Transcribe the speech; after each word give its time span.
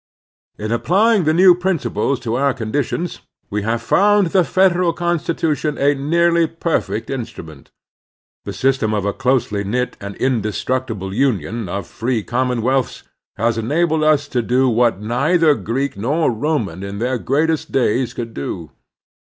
In 0.57 0.71
applying 0.71 1.25
the 1.25 1.33
new 1.35 1.53
principles 1.53 2.19
to 2.21 2.33
our 2.33 2.55
conditions 2.55 3.19
we 3.51 3.61
have 3.61 3.83
foimd 3.83 4.31
the 4.31 4.43
Federal 4.43 4.93
Constitution 4.93 5.77
a 5.77 5.93
nearly 5.93 6.47
perfect 6.47 7.11
instrument. 7.11 7.69
The 8.43 8.51
system 8.51 8.95
of 8.95 9.05
a 9.05 9.13
closely 9.13 9.63
knit 9.63 9.97
and 10.01 10.15
indestructible 10.15 11.11
imion 11.11 11.69
of 11.69 11.85
free 11.85 12.23
commonwealths 12.23 13.03
has 13.37 13.59
enabled 13.59 14.03
us 14.03 14.27
to 14.29 14.41
do 14.41 14.67
what 14.67 14.99
neither 14.99 15.53
Greek 15.53 15.95
nor 15.95 16.31
Roman 16.31 16.81
in 16.81 16.97
their 16.97 17.19
greatest 17.19 17.71
days 17.71 18.15
could 18.15 18.33
do. 18.33 18.71